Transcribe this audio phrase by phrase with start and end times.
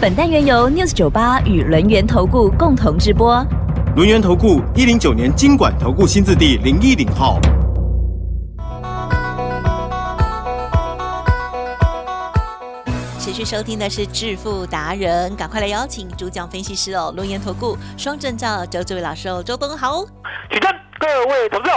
[0.00, 3.44] 本单元由 News 九八与轮源投顾共同直播。
[3.96, 7.40] 轮源投顾一零九年经管投顾新字第零一零号。
[13.18, 20.04] 持续收听的是致富达人，赶快来邀请主讲分析师哦，轮源投顾双证照周志伟老师哦，周东好。
[20.48, 20.70] 举证，
[21.00, 21.72] 各位投资者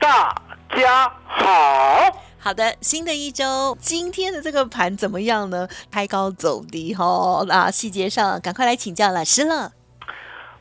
[0.00, 0.34] 大
[0.76, 2.10] 家好。
[2.42, 5.68] 好的，新的一周，今天的这个盘怎么样呢？
[5.92, 9.72] 开高走低哈，那细节上赶快来请教老师了。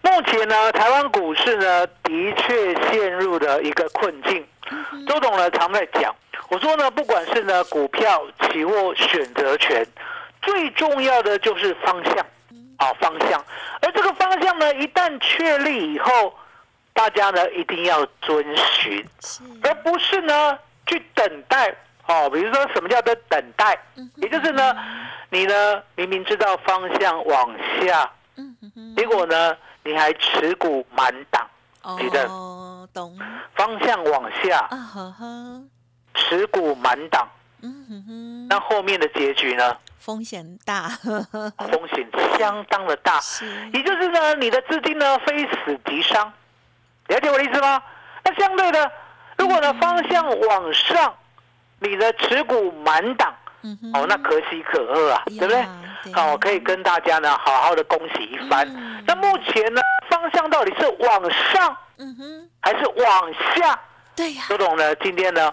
[0.02, 4.45] 目前呢，台湾股市呢的确陷入了一个困境。
[5.08, 6.13] 周董呢常在讲，
[6.49, 9.88] 我说呢，不管是呢股票、期货、选择权，
[10.41, 12.17] 最重要的就是方向，
[12.75, 13.41] 啊方向。
[13.80, 16.33] 而这个方向呢，一旦确立以后，
[16.91, 19.08] 大家呢一定要遵循，
[19.64, 20.59] 而不是呢。
[20.90, 21.73] 去等待
[22.08, 23.78] 哦，比如说什么叫做等待？
[24.16, 24.76] 也就是呢，
[25.30, 28.12] 你呢明明知道方向往下，
[28.98, 31.48] 结果呢你还持股满档，
[32.00, 32.26] 记得？
[32.92, 33.16] 懂。
[33.54, 34.67] 方向往下，
[36.16, 37.30] 持股满档，
[38.50, 39.78] 那后面的结局呢？
[40.00, 40.88] 风险大，
[41.70, 43.20] 风险相当的大。
[43.73, 46.34] 也就是呢，你的资金呢非死即伤，
[47.08, 47.84] 了解我的意思吗？
[48.23, 48.92] 那相对的。
[49.40, 51.16] 如果呢方向往上，
[51.80, 53.34] 你的持股满档，
[53.94, 55.66] 哦，那可喜可贺啊，对不对？
[56.14, 58.67] 好，可以跟大家呢好好的恭喜一番。
[59.08, 63.80] 那目前呢方向到底是往上，嗯哼，还是往下？
[64.16, 64.44] 对呀。
[64.49, 65.52] 周董呢今天呢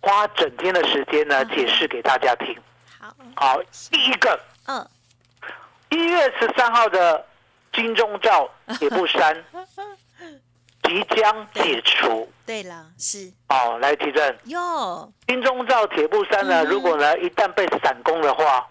[0.00, 2.56] 花整天的时间呢解释给大家听。
[3.00, 4.88] 好，好，第一个，嗯，
[5.90, 7.24] 一月十三号的
[7.72, 9.44] 金钟罩铁布衫。
[10.84, 12.30] 即将解除。
[12.46, 13.32] 对了，是。
[13.48, 14.38] 哦，来提振。
[14.44, 15.10] 哟。
[15.26, 16.64] 金钟罩铁布衫呢？
[16.64, 18.66] 如果呢一旦被闪攻的话，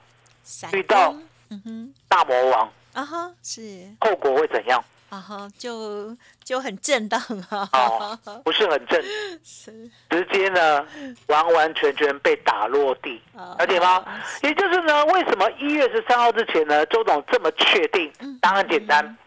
[0.71, 1.13] 遇到
[1.49, 4.83] 嗯哼大魔王啊哈是，后果会怎样？
[5.09, 7.19] 啊哈就就很震荡
[7.49, 7.69] 啊。
[7.73, 9.03] 哦，不是很震，
[9.43, 9.71] 是
[10.09, 10.83] 直接呢
[11.27, 14.03] 完完全全被打落地，了解吗？
[14.41, 18.11] 也就是呢，为什么一月十三号之前呢，周董这么确定？
[18.41, 19.17] 当然简单。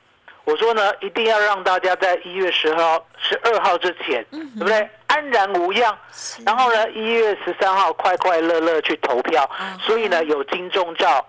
[0.47, 4.89] 我说呢，一定要让大家在一月十号、十二号之前，对不对？
[5.09, 5.99] 安然无恙。
[6.45, 9.51] 然后呢，一月十三号快快乐乐去投票。
[9.81, 11.27] 所以呢，有金钟罩、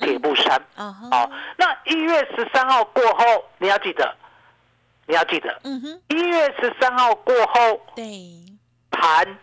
[0.00, 0.62] 铁布衫。
[0.76, 4.14] 好，那一月十三号过后，你要记得，
[5.06, 5.58] 你要记得，
[6.08, 8.04] 一月十三号过后，对，
[8.90, 9.38] 盘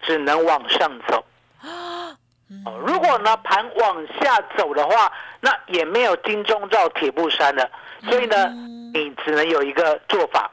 [0.00, 1.24] 只能往上走。
[1.60, 5.10] 哦，如果呢盘往下走的话，
[5.40, 7.68] 那也没有金钟罩铁布衫了，
[8.08, 8.48] 所以呢，
[8.92, 10.50] 你只能有一个做法，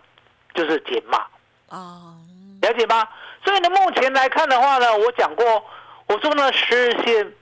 [0.53, 1.25] 就是减码。
[1.69, 2.13] 哦，
[2.61, 3.07] 了解吗？
[3.43, 5.63] 所以呢，目前来看的话呢，我讲过，
[6.07, 7.33] 我说呢，十日线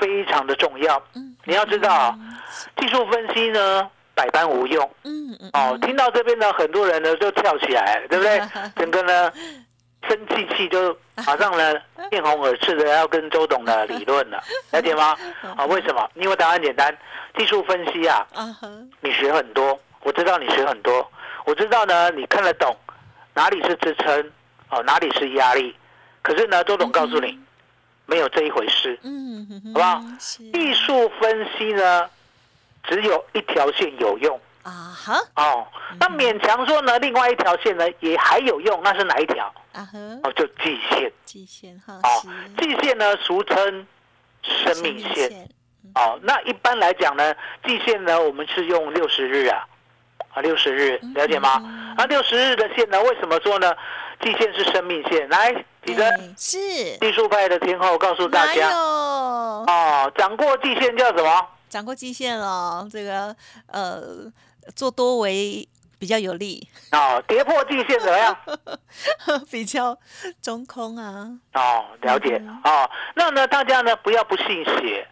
[0.00, 1.02] 非常的重要。
[1.14, 2.18] 嗯，你要知道啊，
[2.76, 4.88] 技术分析呢百般无用。
[5.04, 5.50] 嗯嗯。
[5.52, 8.40] 哦，听到这边呢，很多人呢就跳起来，对不对？
[8.76, 9.32] 整个呢。
[10.14, 11.74] 生气气就马上呢
[12.10, 14.42] 面红耳赤的要跟周董的理论了，
[14.72, 15.16] 了解吗？
[15.56, 16.08] 啊，为什么？
[16.14, 16.96] 因为答案简单，
[17.36, 18.26] 技术分析啊，
[19.00, 21.10] 你学很多，我知道你学很多，
[21.44, 22.76] 我知道呢你看得懂
[23.34, 24.30] 哪里是支撑，
[24.70, 25.74] 哦哪里是压力，
[26.22, 27.38] 可是呢周董告诉你
[28.06, 30.00] 没有这一回事，嗯，好不好？
[30.52, 32.08] 技术分析呢
[32.84, 34.40] 只有一条线有用。
[34.64, 35.66] 啊哈哦，
[36.00, 39.44] 那勉强说呢，另外一条线呢也还有用，那是哪一条？
[39.72, 41.12] 啊呵，哦，就季线。
[41.26, 42.08] 季线哈，哦，
[42.58, 43.86] 季线呢俗称
[44.42, 45.46] 生命线。
[45.94, 47.34] 哦，那一般来讲呢，
[47.66, 49.66] 季线呢我们是用六十日啊，
[50.32, 51.94] 啊六十日，了解吗？
[51.98, 53.70] 那六十日的线呢，为什么说呢？
[54.22, 55.52] 季线是生命线，来，
[55.84, 56.58] 记得是
[56.96, 61.48] 技术派的天后告诉大家哦，涨过季线叫什么？
[61.68, 64.32] 涨过季线了，这个呃。
[64.74, 65.68] 做多为
[65.98, 68.36] 比较有利哦，跌破地线怎么样？
[69.50, 69.96] 比较
[70.42, 71.30] 中空啊。
[71.54, 72.88] 哦，了解哦。
[73.14, 75.06] 那呢，大家呢不要不信邪，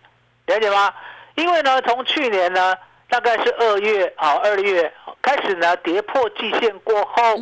[0.46, 0.92] 了解吗？
[1.36, 2.76] 因为呢，从去年呢，
[3.08, 7.36] 大概是二月啊，二月开始呢，跌破季线过后，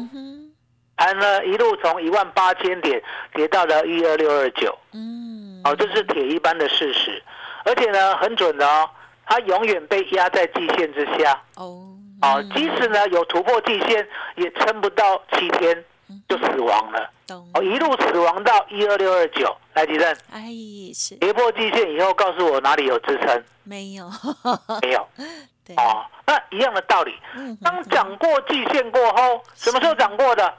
[0.97, 3.03] 盘呢一路从一万八千点
[3.35, 4.79] 跌到了一二六二九。
[4.93, 7.23] 嗯，哦，这是铁一般的事实，
[7.65, 8.89] 而且呢很准的哦。
[9.27, 11.41] 它永远被压在季线之下。
[11.55, 11.87] 哦，
[12.23, 14.07] 哦，即使呢有突破季线，
[14.37, 15.85] 也撑不到七天
[16.29, 17.11] 就死亡了。
[17.55, 20.09] 哦，一路死亡到一二六二九，来地震。
[20.33, 20.49] 哎，
[20.95, 23.45] 是跌破季线以后，告诉我哪里有支撑？
[23.63, 24.11] 没有，
[24.83, 25.09] 没有。
[25.65, 27.15] 对，哦，那一样的道理。
[27.63, 30.53] 当涨过季线过后，什么时候涨过的？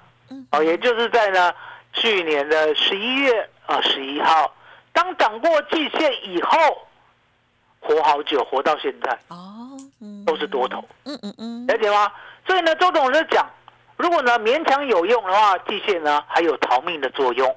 [0.52, 1.54] 哦，也就是在呢
[1.92, 4.56] 去年的十一月啊十一号，
[4.94, 6.58] 当涨过季线以后，
[7.82, 9.78] 活好久，活到现在哦，
[10.26, 12.12] 都是多头，嗯嗯嗯，了解吗？
[12.48, 13.50] 所以呢，周董就讲，
[13.98, 17.48] 如果呢勉强有用的话，季线呢还有逃命的作用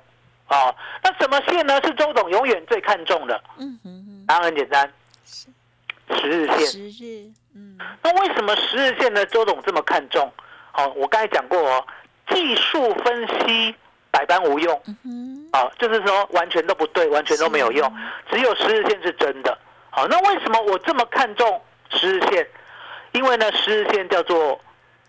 [0.47, 0.75] 啊。
[1.03, 1.81] 那什么线呢？
[1.83, 3.43] 是周董永远最看重的？
[3.59, 4.93] 嗯哼，答案很简单，
[5.27, 6.67] 十日线。
[6.67, 7.79] 十日，嗯。
[8.03, 9.25] 那为什么十日线呢？
[9.27, 10.33] 周董这么看重？
[10.73, 11.85] 好，我刚才讲过哦。
[12.27, 13.75] 技术分析
[14.11, 14.75] 百般无用，
[15.53, 17.95] 啊，就是说完全都不对，完全都没有用，
[18.31, 19.59] 只有十日线是真的。
[19.91, 21.61] 好，那为什么我这么看重
[21.95, 22.47] 十日线？
[23.13, 24.61] 因为呢，十日线叫做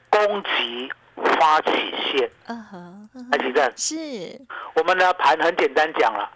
[0.09, 0.91] 攻击
[1.37, 1.71] 发起
[2.11, 2.29] 线。
[2.47, 3.73] 嗯哼，来举证。
[3.75, 4.41] 是。
[4.73, 6.29] 我们呢盘很简单讲了，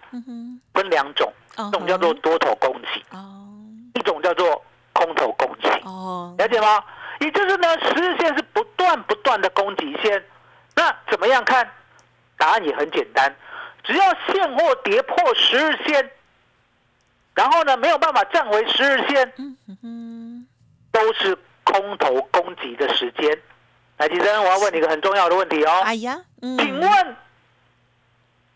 [0.73, 3.45] 分两种，一种叫做多头攻击，哦，
[3.93, 4.63] 一种叫做
[4.93, 5.69] 空头攻击。
[5.83, 6.83] 哦，了解吗？
[7.19, 10.23] 也就是呢，十日线是不断不断的攻击线。
[10.75, 11.69] 那怎么样看？
[12.37, 13.35] 答案也很简单，
[13.83, 16.09] 只要现货跌破十日线，
[17.35, 19.33] 然后呢没有办法站回十日线，
[20.91, 23.41] 都是空头攻击的时间。
[23.97, 25.81] 来，吉生，我要问你一个很重要的问题哦。
[25.83, 27.15] 哎呀，请问，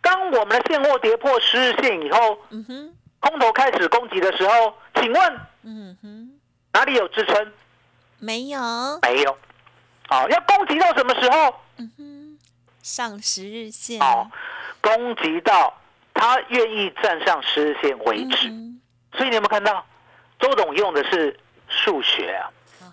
[0.01, 6.39] 当我们的现货跌破十日线以后，嗯空头开始攻击的时候，请问，嗯哼
[6.73, 7.53] 哪里有支撑？
[8.19, 8.59] 没有，
[9.01, 9.37] 没有。
[10.07, 11.55] 好，要攻击到什么时候？
[11.77, 12.39] 嗯哼
[12.81, 14.29] 上十日线哦，
[14.81, 15.73] 攻击到
[16.13, 18.49] 他愿意站上十日线为止。
[19.15, 19.85] 所以你有没有看到
[20.39, 21.39] 周董用的是
[21.73, 22.51] 数学啊？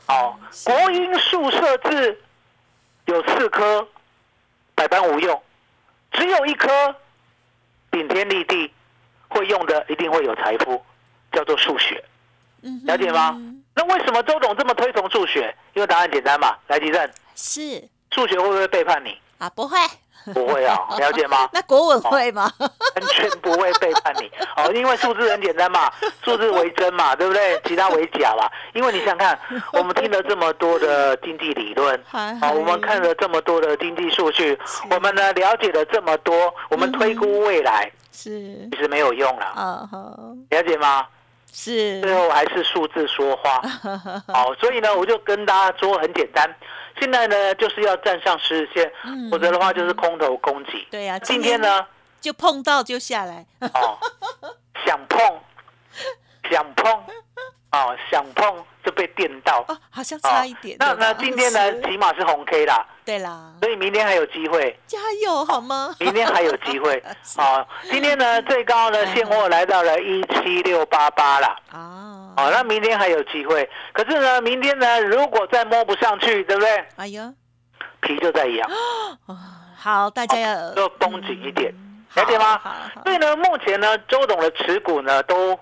[0.08, 2.20] 哦，国英数设字
[3.04, 3.86] 有四科，
[4.74, 5.42] 百般无用，
[6.12, 6.68] 只有一科
[7.90, 8.72] 顶天立地
[9.28, 10.84] 会用的，一定会有财富，
[11.32, 12.02] 叫做数学。
[12.84, 13.40] 了解吗？
[13.74, 15.54] 那为什么周董这么推崇数学？
[15.74, 16.56] 因为答案简单嘛。
[16.66, 19.16] 来，地震是数学会不会背叛你？
[19.38, 19.78] 啊，不会，
[20.34, 21.48] 不会啊， 了解吗？
[21.52, 22.52] 那国文会吗？
[22.58, 25.90] 完全不会背叛你哦，因为数字很简单嘛，
[26.24, 27.60] 数字为真嘛，对不对？
[27.64, 28.48] 其他为假嘛。
[28.74, 29.38] 因为你想看，
[29.72, 34.58] 我们听了这么多的经济理论，好，我们看了这么多的经济数据，
[34.90, 39.88] 我们呢了解了这么多，我们推估未来是其实没有用了啊，
[40.50, 41.06] 了解吗？
[41.52, 43.60] 是，最后还是数字说话。
[44.32, 46.48] 好，所以呢，我就跟大家说很简单。
[47.00, 48.92] 现在呢，就是要站上十日线，
[49.30, 50.86] 否则的话就是空头攻击。
[50.90, 51.86] 对呀，今天呢
[52.20, 53.46] 就碰到就下来。
[53.60, 53.98] 哦，
[54.84, 55.18] 想碰，
[56.50, 56.92] 想碰，
[57.72, 59.64] 哦，想碰就被电到。
[59.66, 60.76] 哦，好像差一点。
[60.78, 62.86] 那那今天呢，起码是红 K 啦。
[63.02, 64.78] 对啦，所以明天还有机会。
[64.86, 65.94] 加油好吗？
[65.98, 67.02] 明天还有机会。
[67.34, 71.56] 好，今天呢最高呢现货来到了一七六八八啦。
[71.72, 72.19] 啊。
[72.36, 76.84] 哦，那明天还有机会，可是呢，明天呢，如果再摸不上去，对不对？
[76.96, 77.32] 哎呀，
[78.00, 78.70] 皮就在痒。
[79.76, 81.72] 好，大家要要绷紧一点，
[82.14, 82.60] 了解吗？
[83.04, 85.58] 所以呢，目前呢，周董的持股呢都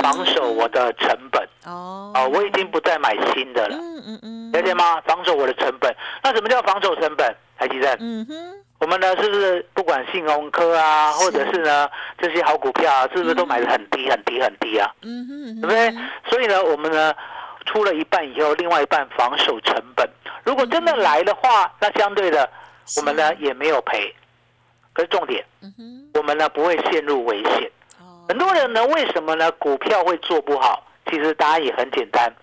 [0.00, 1.42] 防守我的成本。
[1.64, 3.76] 哦，哦，我已经不再买新的了。
[3.76, 5.00] 嗯嗯嗯，了解吗？
[5.06, 5.94] 防守我的成本。
[6.22, 7.34] 那什么叫防守成本？
[7.58, 7.96] 台积电。
[8.00, 8.61] 嗯哼。
[8.82, 14.92] 我们呢，是不是不管信鸿科啊，或者是呢这些好股票啊，是不是都买的很低很低很低啊？
[15.02, 15.94] 嗯哼，对不对？
[16.28, 17.14] 所以呢，我们呢
[17.64, 20.04] 出了一半以后，另外一半防守成本。
[20.42, 22.50] 如果真的来的话，那相对的，
[22.96, 24.12] 我们呢也没有赔。
[24.92, 25.44] 可是重点，
[26.14, 27.70] 我们呢不会陷入危险。
[28.28, 30.84] 很多人呢，为什么呢股票会做不好？
[31.08, 32.34] 其实答案也很简单。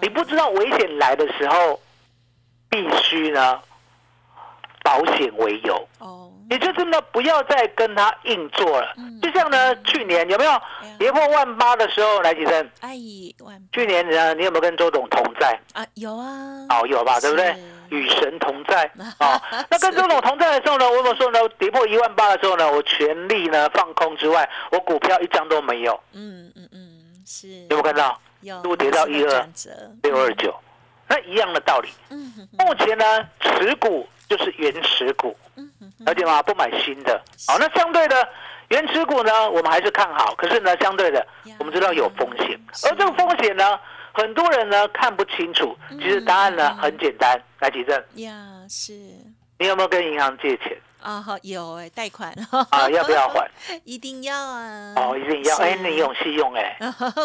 [0.00, 1.78] 你不知道危险来的时候，
[2.70, 3.60] 必须呢。
[4.82, 8.94] 保险为由，哦，也就真的不要再跟他硬做了。
[9.22, 10.50] 就像呢，去年有没有
[10.98, 12.70] 跌破万八的时候来几声？
[12.80, 12.90] 哎，
[13.40, 13.62] 万。
[13.72, 15.58] 去年呢，你有没有跟周董同在？
[15.72, 16.66] 啊，有啊。
[16.68, 17.20] 哦，有吧？
[17.20, 17.54] 对不对？
[17.90, 19.40] 与神同在啊。
[19.70, 25.98] 那跟周董同在的时候呢，我有说呢，跌破一万八的时候呢，我全力呢放空之外，我股票一张都没有。
[26.12, 27.48] 嗯嗯嗯，是。
[27.48, 28.20] 有没有看到？
[28.40, 28.76] 有。
[28.76, 29.48] 跌到一二
[30.02, 30.52] 六二九，
[31.08, 31.88] 那一样的道理。
[32.10, 32.48] 嗯。
[32.58, 33.04] 目前呢，
[33.40, 34.06] 持股。
[34.32, 35.36] 就是原始股，
[36.06, 36.42] 了解吗？
[36.42, 37.22] 不买新的。
[37.46, 38.26] 好，那相对的
[38.70, 40.34] 原始股呢，我们还是看好。
[40.36, 41.26] 可是呢，相对的，
[41.58, 43.78] 我们知道有风险，而这个风险呢，
[44.12, 45.76] 很多人呢看不清楚。
[45.90, 48.02] 其实答案呢很简单，来举证。
[48.14, 48.32] 呀，
[48.70, 48.94] 是。
[49.58, 50.74] 你有没有跟银行借钱？
[51.02, 52.32] 啊，好有哎，贷款
[52.70, 53.48] 啊，要不要还？
[53.84, 54.94] 一定要啊！
[54.96, 55.56] 哦，一定要。
[55.58, 56.76] 哎，你有信用 哎，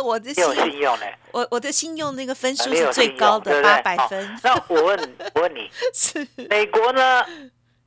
[0.04, 4.40] 我的有信用哎，我我的信用那个分数是最高的八百分。
[4.44, 7.24] 那我问， 我问你，是美国呢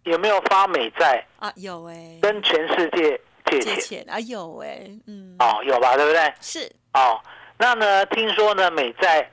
[0.05, 1.53] 有没有发美债啊？
[1.57, 4.19] 有哎，跟全世界借钱啊？
[4.21, 5.97] 有哎，嗯，哦，有吧？
[5.97, 6.33] 对不对？
[6.41, 7.21] 是哦，
[7.59, 8.07] 那呢？
[8.07, 9.29] 听说呢，美债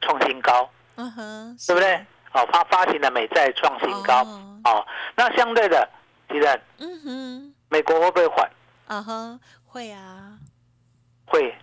[0.00, 2.04] 创新高，嗯哼，对不对？
[2.32, 4.22] 哦，发发行的美债创新高。
[4.64, 5.88] 哦，那相对的，
[6.28, 8.50] 敌人，嗯哼，美国会不会还？
[8.86, 10.32] 啊哈，会啊，
[11.26, 11.54] 会，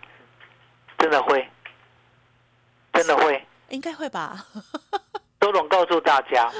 [0.98, 1.48] 真的会，
[2.92, 4.44] 真的会，应该会吧。
[5.40, 6.50] 周总告诉大家，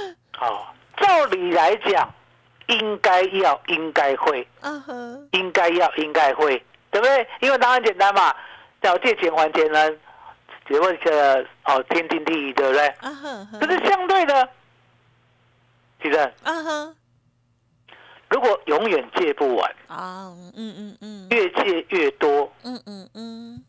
[0.41, 2.09] 哦，照理来讲，
[2.69, 7.27] 应该要，应该会，嗯哼，应该要，应该会，对不对？
[7.41, 8.33] 因为答案简单嘛，
[8.83, 9.91] 要借钱还钱呢，
[10.69, 12.87] 只问个哦，天经地义，对不对？
[13.01, 14.49] 啊哼，可是相对的。
[16.03, 16.97] 其实，嗯哼，
[18.31, 23.65] 如果永远借不完啊，嗯嗯嗯，越借越多，嗯嗯嗯，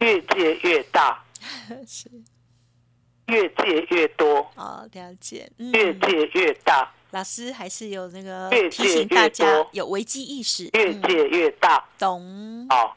[0.00, 1.22] 越借越大，
[1.86, 2.10] 是，
[3.26, 6.90] 越借越多，哦，了解，越借越大。
[7.12, 12.66] 老师还是有那个提醒大家有危机意识，越借越大，懂？
[12.70, 12.90] 哦，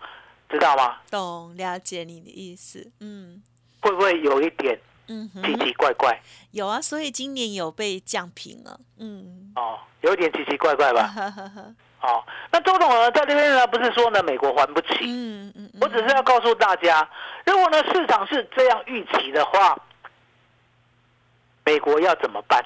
[0.53, 0.98] 知道吗？
[1.12, 3.41] 懂，了解你的意思，嗯，
[3.81, 4.79] 会不会有一点？
[5.07, 6.17] 嗯，奇奇怪怪，
[6.51, 8.79] 有啊，所以今年有被降平了。
[9.00, 11.13] 嗯，哦，有点奇奇怪怪吧。
[12.00, 14.88] 哦，那周董呢，在这边呢，不是说呢美国还不起。
[15.01, 17.07] 嗯嗯，我只是要告诉大家，
[17.45, 19.77] 如果呢市场是这样预期的话，
[21.65, 22.65] 美国要怎么办？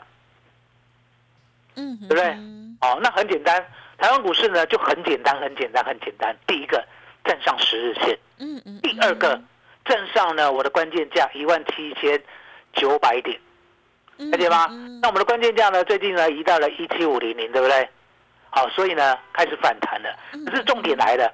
[1.76, 2.38] 嗯，对不对？
[2.82, 3.60] 哦，那很简单，
[3.98, 6.36] 台湾股市呢就很简单，很简单，很简单。
[6.46, 6.84] 第一个，
[7.28, 8.18] 站上十日线。
[8.40, 8.80] 嗯嗯。
[8.82, 9.40] 第二个。
[9.86, 12.22] 站上呢，我的关键价一万七千
[12.74, 13.40] 九百点，
[14.18, 14.68] 了解吗？
[15.02, 17.88] 那我们的关键价呢，最近呢移到了一七五零零，对不对？
[18.50, 20.14] 好，所以呢开始反弹了。
[20.46, 21.34] 可是重点来了，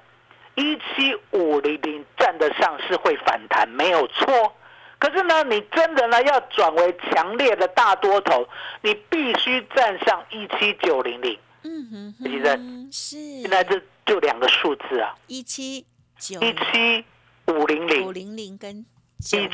[0.54, 4.54] 一七五零零站得上是会反弹，没有错。
[5.00, 8.48] 可是呢，你真的呢要转为强烈的大多头，
[8.82, 11.36] 你必须站上一七九零零。
[11.64, 13.42] 嗯哼，李先是。
[13.42, 15.84] 现在这就两个数字啊，一七
[16.18, 17.04] 九一七。
[17.46, 18.74] 五零零五零零跟
[19.18, 19.48] 一七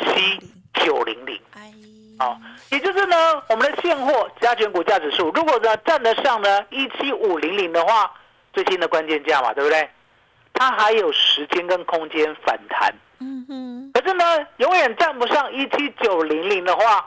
[0.75, 1.75] 九零零，哎，
[2.21, 2.40] 好，
[2.71, 3.17] 也就是呢，
[3.49, 8.09] 我们的现货加权股价指数，如果呢站得上呢一七五零零的话，
[8.52, 9.90] 最新的关键价嘛，对不对？
[10.52, 13.90] 它还有时间跟空间反弹，嗯哼。
[13.93, 14.25] 可是呢，
[14.59, 17.05] 永远站不上一七九零零的话，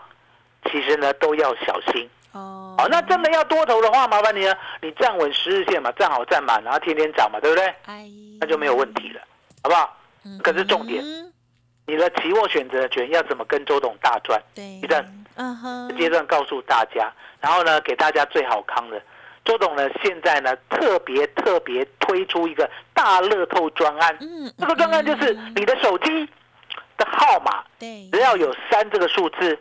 [0.69, 2.75] 其实呢都要小心哦。
[2.77, 7.65] 好，那真的要多头的话，麻烦你了，你站稳十日线嘛，站好站满，然后天天涨嘛，对不对？
[7.85, 8.05] 哎，
[8.39, 9.21] 那就没有问题了，
[9.63, 9.97] 好不好？
[10.41, 11.03] 可是重点，
[11.85, 14.41] 你的期货选择权要怎么跟周董大赚？
[14.55, 17.11] 对，一段，嗯哼，阶段告诉大家，
[17.41, 19.01] 然后呢，给大家最好康的，
[19.43, 26.25] 周董呢现在呢特别特别推出一个大乐透专案，嗯，这个专案就是你的手机
[26.97, 29.59] 的号码，对，只要有三这个数字，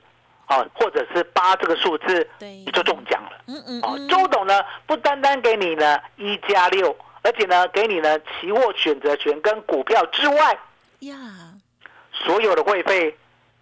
[0.49, 6.97] 哦，或者是八这个数字，对，你就中奖了，嗯嗯，哦，周董呢不单单给你呢一加六。
[7.25, 10.59] 而且呢，给你呢期货选择权跟股票之外，
[11.03, 11.17] 呀，
[12.13, 13.17] 所有的会费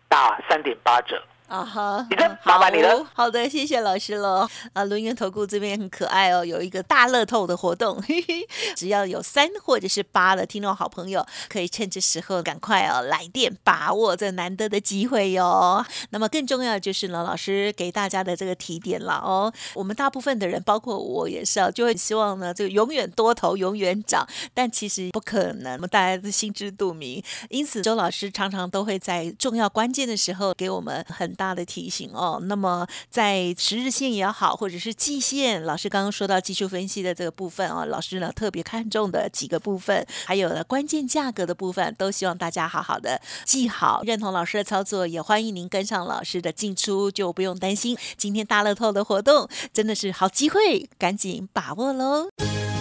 [0.08, 1.22] 打三点八折。
[1.50, 2.06] 啊哈，
[2.44, 3.04] 麻烦你了。
[3.12, 4.48] 好的，谢谢老师喽。
[4.72, 15.84] 啊，轮圆投顾这边很可爱哦，有一个大乐透的活动， 嘿嘿，只要有三或者是八的听众好朋友，可以趁这时候赶快哦来电把握这难得的机会哟。
[16.10, 19.52] 那么更重要就是呢，老师给大家的这个提点了哦。
[19.74, 27.20] 我们大部分的人，包括我也是啊，就会希望呢，这个永远多头，永远涨，但其实不可能，我们大家都心知肚明。
[27.48, 31.34] 因此，周老师常常都会在重要关键的时候给我们很。
[31.40, 52.28] 大的提醒哦，那么在十日线也好，或者是季线，老师刚刚说到技术分析的这个部分哦，老师呢特别看重的几个部分，还有呢关键价格的部分，都希望大家好好的记好，认同老师的操作，也欢迎您跟上老师的进出，就不用担心今天大乐透的活动真的是好机会，赶紧把握喽！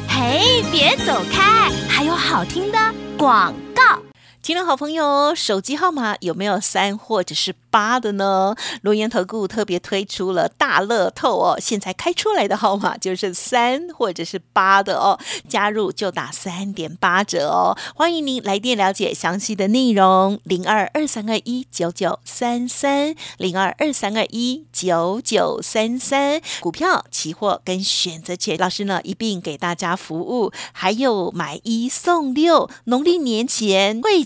[0.09, 2.77] 嘿，别走开，还有好听的
[3.17, 3.53] 广。
[4.41, 8.55] 听众好朋友，手机号码有没有三或者是八的呢？
[8.81, 15.19] 龙岩投顾特别推出了大乐透哦，现在开出来的号码就是三或者是八的哦，
[15.49, 17.77] 加入就打三点八折哦。
[17.93, 26.41] 欢迎您来电了解详细的内容，零二二三二一九九三三零二二三二一九九三三。
[26.61, 34.25] 股票、期货跟选择权，老师呢一并给大家服务，还有买一送六，农历年前会。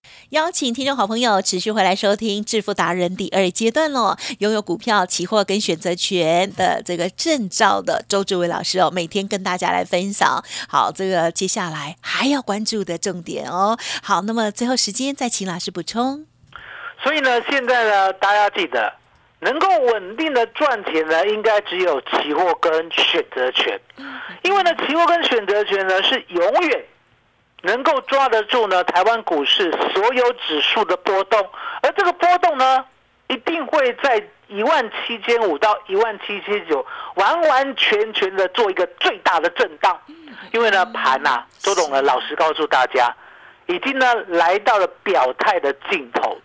[0.31, 4.15] 邀请听众好朋友持续回来收听《致富达人》第二阶段喽。
[4.39, 10.41] 拥有股票、期货跟选择权的这个证照的周志伟老师哦，每天跟大家来分享。
[10.69, 13.77] 好，这个接下来还要关注的重点哦。
[14.01, 16.25] 好，那么最后时间再请老师补充。
[17.03, 18.93] 所以呢，现在呢，大家记得
[19.41, 23.77] 能够稳定的赚钱呢，应该只有期货跟选择权。
[24.43, 26.85] 因为呢，期货跟选择权呢是永远。
[27.61, 28.83] 能够抓得住呢？
[28.85, 31.49] 台湾股市所有指数的波动，
[31.81, 32.83] 而这个波动呢，
[33.27, 39.99] 一定会在一万七千五到一万七千九，完完全全的做一个最大的震荡。
[40.51, 43.15] 因为呢，盘呐，周董呢，老实告诉大家，
[43.67, 46.37] 已经呢来到了表态的尽头，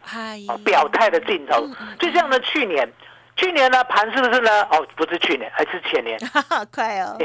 [0.65, 1.67] 表态的尽头，
[1.99, 2.89] 就像呢去年。
[3.37, 4.63] 去年呢盘是不是呢？
[4.71, 6.19] 哦，不是去年，还是前年。
[6.75, 7.17] 快哦！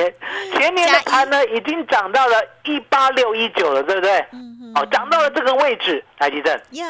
[0.54, 4.20] 前年的盘呢，已经涨到了一八六一九了，对不对？
[4.34, 4.74] 嗯嗯。
[4.76, 6.62] 哦，涨到了这个位置，台积电。
[6.72, 6.86] 呀。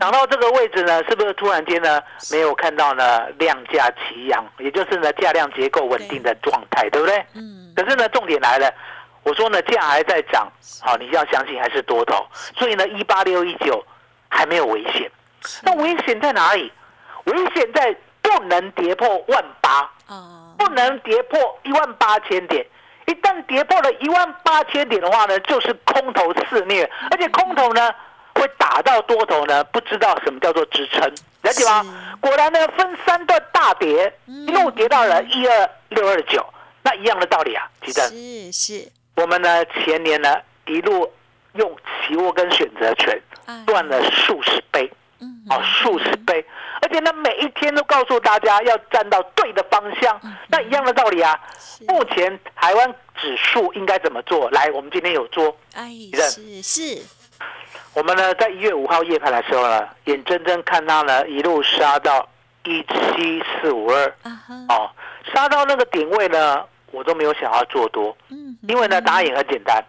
[0.00, 7.22] 涨到这个位置呢，是不是突然间呢，没有看到呢量价齐扬，也就是呢价量结构稳定的状态，对不对？
[7.34, 7.74] 嗯。
[7.76, 8.72] 可是呢，重点来了，
[9.22, 10.50] 我说呢价还在涨，
[10.80, 12.26] 好，你要相信还是多头，
[12.56, 13.84] 所以呢一八六一九
[14.30, 15.10] 还没有危险。
[15.62, 16.72] 那危险在哪里？
[17.24, 17.94] 危险在。
[18.22, 19.90] 不能跌破万八，
[20.56, 22.64] 不能跌破一万八千点。
[23.06, 27.92] 一旦跌破了一万八千点的话呢，就是空头肆虐，而且空头呢
[28.34, 31.02] 会打到多头呢，不知道什么叫做支撑，
[31.42, 32.16] 了解吗？
[32.20, 36.46] 果然呢，分三段大跌，一路跌到了一二六二九，
[36.82, 38.88] 那一样的道理啊，记得是是。
[39.16, 40.36] 我们呢前年呢
[40.66, 41.12] 一路
[41.54, 41.76] 用
[42.06, 43.20] 期货跟选择权
[43.66, 44.90] 赚了数十倍。
[45.48, 46.44] 哦，数十倍，
[46.80, 50.20] 而且呢，每一天都告诉大家要站到对的方向。
[50.48, 51.38] 那一样的道理啊。
[51.88, 54.48] 目前台湾指数应该怎么做？
[54.50, 55.56] 来，我们今天有做。
[55.74, 55.90] 哎，
[56.30, 57.02] 是是。
[57.94, 62.28] 我们呢，在一月五号夜盘的时候呢，眼睁睁看它呢一路杀到
[62.64, 64.14] 一七四五二。
[64.68, 64.90] 哦，
[65.32, 68.16] 杀到那个点位呢，我都没有想要做多。
[68.28, 68.56] 嗯。
[68.68, 69.84] 因为呢，答案也很简单。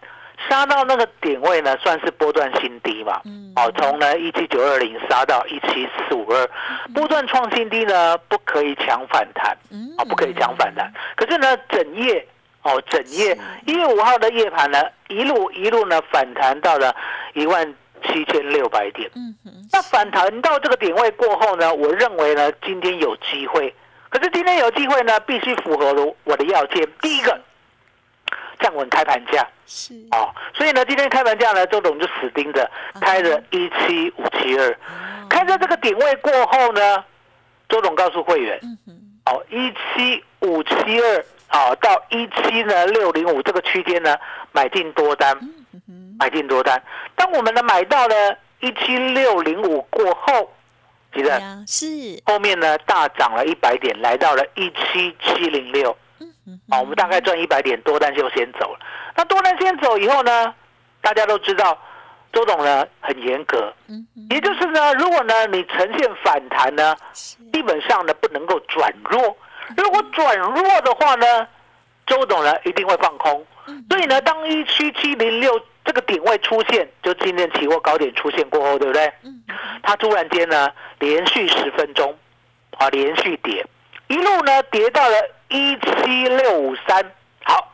[0.50, 3.22] 杀到那个点位呢，算是波段新低嘛？
[3.56, 6.50] 哦，从呢一七九二零杀到一七四五二，
[6.94, 9.58] 波段创新低呢，不可以抢反弹，
[9.98, 10.92] 啊，不可以抢反弹。
[11.16, 12.26] 可是呢，整夜
[12.64, 16.94] 哦，整夜一月五号的夜盘呢，一路一路呢反弹到了
[17.34, 17.74] 一万
[18.06, 19.10] 七千六百点。
[19.16, 19.36] 嗯
[19.72, 23.74] 那反弹到这个点位过后呢，我认为呢，今天有机会。
[24.10, 26.88] 可是今天有机会呢，必须符合我的要件。
[27.02, 27.40] 第一个。
[28.60, 29.94] 站稳开盘价是。
[30.12, 32.70] 哦，所以呢，今天开盘价呢，周董就死盯着
[33.02, 34.78] 开了一七五七二，
[35.30, 37.04] 开在这个点位过后呢，
[37.70, 38.60] 周董告诉会员，
[39.26, 44.16] 哦，一七五七二，哦，到一七呢六零五这个区间呢，
[44.52, 45.38] 买进多单，
[46.20, 46.82] 买进多单。
[47.16, 48.16] 当我们呢买到了
[48.60, 50.52] 一七六零五过后，
[51.14, 51.86] 记得是。
[52.26, 55.96] 后面呢大涨了一百点，来到了一七七零六。
[56.70, 58.80] 好，我们大概赚一百点多单就先走了。
[59.16, 60.54] 那多单先走以后呢，
[61.02, 61.78] 大家都知道
[62.34, 66.96] 周董呢很严格，嗯，也就是呢，如果呢你呈现反弹呢，
[67.54, 69.38] 基本上呢不能够转弱。
[69.78, 71.48] 如果转弱的话呢，
[72.06, 73.46] 周董呢一定会放空。
[73.90, 79.06] 所以呢，当一七七零六这个点位出现，就今天期货高点出现过后，对不对？
[79.24, 79.42] 嗯，
[79.82, 82.14] 它突然间呢连续十分钟
[82.78, 83.66] 啊连续跌，
[84.08, 85.16] 一路呢跌到了。
[85.54, 87.06] 一七六五三，
[87.44, 87.72] 好，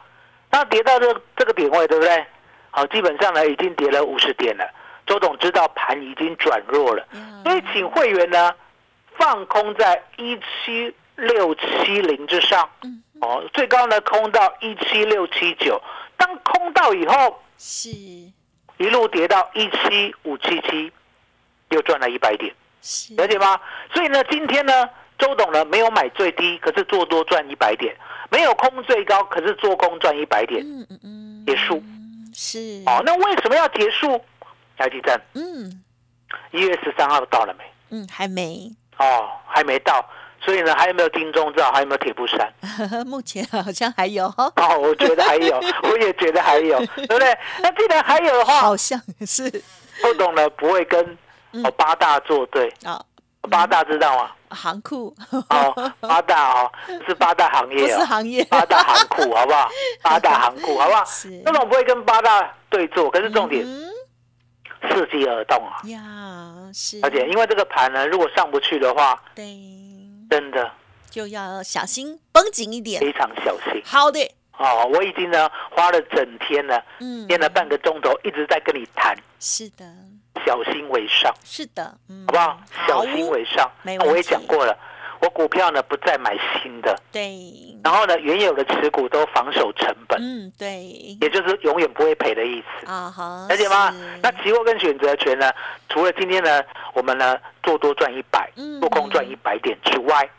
[0.52, 2.26] 那跌到这这个点位，对不对？
[2.72, 4.70] 好，基本上呢已经跌了五十点了。
[5.08, 7.08] 周董知道盘已经转弱了，
[7.44, 8.54] 所以请会员呢
[9.18, 12.70] 放空在一七六七零之上，
[13.22, 15.82] 哦，最高呢空到一七六七九。
[16.18, 20.92] 当空到以后，是一路跌到一七五七七，
[21.70, 22.54] 又赚了一百点，
[23.15, 23.58] 了解吗？
[23.94, 24.89] 所以呢，今天呢。
[25.19, 27.93] 周董呢没有买最低，可是做多赚一百点；
[28.32, 30.63] 没有空最高，可是做空赚一百点。
[30.65, 31.84] 嗯嗯嗯，结束
[32.34, 33.01] 是哦。
[33.05, 34.19] 那为什么要结束？
[34.77, 35.19] 台积电。
[35.34, 35.84] 嗯，
[36.51, 37.63] 一月十三号到了没？
[37.89, 38.71] 嗯，还没。
[38.97, 40.03] 哦，还没到，
[40.41, 41.71] 所以呢，还有没有金钟罩？
[41.71, 42.53] 还有没有铁布衫？
[43.05, 44.25] 目前好像还有。
[44.25, 47.38] 哦，我觉得还有， 我也觉得还有，对不对？
[47.62, 49.49] 那既然还有的话，好像是
[50.01, 51.17] 不懂了不会跟
[51.63, 53.01] 哦，八大作对啊，
[53.41, 54.32] 八大知道吗？
[54.49, 55.15] 行库
[55.49, 56.71] 哦，八大哦，
[57.08, 59.69] 是八大行业哦，是行业，八大行库好不好？
[60.02, 61.06] 八大行库好不好？
[61.06, 63.63] 是，这种不会跟八大对坐，可是重点，
[64.84, 65.80] 伺机而动啊！
[65.86, 69.56] 呀，是，而且因为这个盘呢，如果上不去的话，对，
[70.30, 70.69] 真的
[71.10, 73.82] 就要小心绷紧一点，非常小心。
[73.86, 74.19] 好的，
[74.58, 79.15] 哦，我已经呢花了整天了，嗯，练了半个钟头，一直在跟你谈。
[79.39, 79.86] 是的。
[80.46, 81.84] 小心为上，是的，
[82.28, 82.60] 好不好？
[82.88, 83.70] 小心为上，
[84.06, 84.78] 我也讲过了，
[85.22, 87.38] 我股票呢不再买新的，对。
[87.84, 90.84] 然后呢，原有的持股都防守成本，嗯，对。
[91.22, 93.94] 也就是永远不会赔的意思啊，好，了解吗？
[94.22, 95.52] 那期货跟选择权呢？
[95.89, 96.63] 除了今天呢，
[96.94, 100.30] 我们呢做多赚一百，做空赚一百点之外，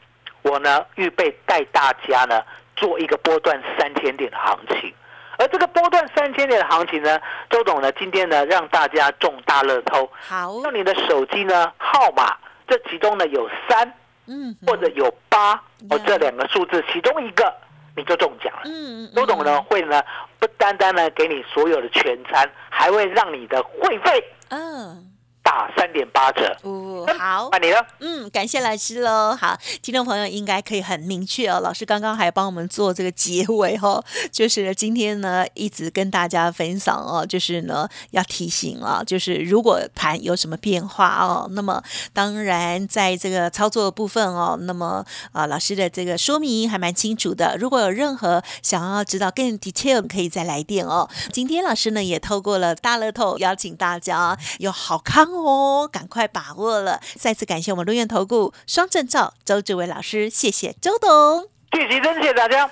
[0.42, 2.42] 我呢预备带大家呢
[2.76, 4.92] 做一个波段三千点的行情。
[5.40, 12.37] 而这个波段三千点的行情呢，周董呢今天呢让大家中大乐透，好，用你的手机呢号码，
[12.68, 13.90] 这其中呢有三，
[14.26, 15.55] 嗯，或者有八，
[15.88, 17.50] 哦这两个数字其中一个
[17.96, 18.61] 你就中奖了。
[18.66, 20.03] 嗯嗯，周董呢会呢
[20.38, 25.07] 不单单呢给你所有的全餐，还会让你的会费，嗯。
[25.50, 27.76] 打三点八折，哦，好，那你呢？
[27.98, 29.34] 嗯，感谢老师喽。
[29.34, 31.58] 好，听众朋友应该可以很明确哦。
[31.58, 41.82] 老师刚刚还帮我们做这个结尾哦， 就是今天呢一直跟大家分享哦，就是呢要提醒啊，就是如果盘有什么变化哦，那么
[42.12, 47.56] 当然在这个操作的部分哦，那么啊老师的这个说明还蛮清楚的。
[47.58, 51.10] 如果有任何想要知道更 detail，可以再来电哦。
[51.32, 55.39] 今天老师呢也透过了大乐透邀请大家有好康。
[55.44, 57.00] 哦，赶快把握了！
[57.16, 62.70] 再次感谢我们陆院投顾双证照周志伟老师，谢谢周董，谢谢真谢大家，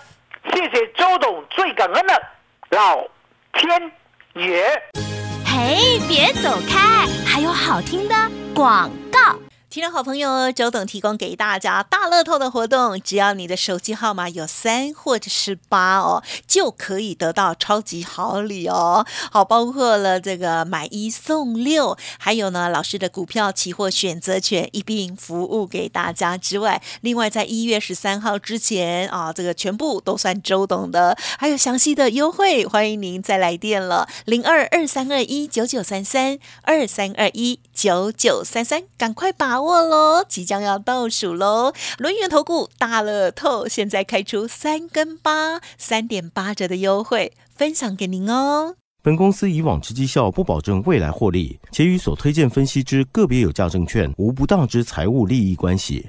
[0.52, 2.22] 谢谢周董，最感恩的
[2.70, 2.96] 老
[3.54, 3.92] 天
[4.34, 4.82] 爷。
[5.44, 8.14] 嘿，别走开，还有好听的
[8.54, 8.97] 广告。
[9.78, 19.06] 听众好朋友，周董提供给大家大乐透的活动，只要你的手机号码有三或者是八哦，就可以得到超级好礼哦。
[19.30, 39.62] 好，包括了这个买一送六，还有呢老师的股票期货选择权一并服务给大家之外，另外在一月十三号之前啊，这个全部都算周董的，还有详细的优惠，欢迎您再来电了，零二二三二一九九三三二三二一九九三三，赶快把。
[39.67, 41.74] 握握喽，即将要倒数喽！
[41.98, 48.76] 轮圆投顾大乐透现在开出三跟八三点八折的优惠，分享给您哦。
[49.02, 56.08] 本公司以往之绩效不保证未来获利，且与所推荐分析之个别有价证券无不当之财务利益关系。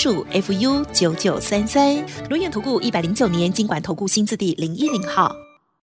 [0.00, 1.94] 数 fu 九九三三，
[2.30, 5.49] 龙眼投顾一百零九年经管投顾新字第零一零号。